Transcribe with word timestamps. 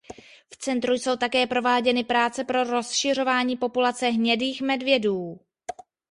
V 0.53 0.57
centru 0.57 0.93
jsou 0.93 1.15
také 1.15 1.47
prováděny 1.47 2.03
práce 2.03 2.43
pro 2.43 2.63
rozšiřování 2.63 3.57
populace 3.57 4.07
hnědých 4.09 4.61
medvědů. 4.61 5.37